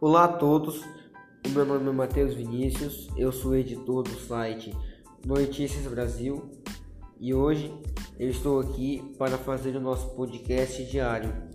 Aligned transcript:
Olá 0.00 0.26
a 0.26 0.28
todos, 0.28 0.84
o 1.44 1.48
meu 1.48 1.66
nome 1.66 1.88
é 1.88 1.92
Matheus 1.92 2.32
Vinícius, 2.32 3.08
eu 3.16 3.32
sou 3.32 3.56
editor 3.56 4.04
do 4.04 4.14
site 4.14 4.72
Notícias 5.26 5.90
Brasil 5.90 6.48
e 7.18 7.34
hoje 7.34 7.74
eu 8.16 8.30
estou 8.30 8.60
aqui 8.60 9.02
para 9.18 9.36
fazer 9.36 9.74
o 9.74 9.80
nosso 9.80 10.10
podcast 10.10 10.84
diário. 10.84 11.47